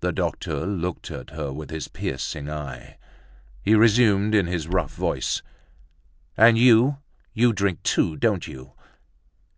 [0.00, 2.98] The doctor looked at her with his piercing eye.
[3.62, 5.40] He resumed in his rough voice:
[6.36, 6.98] "And you,
[7.32, 8.74] you drink too, don't you?"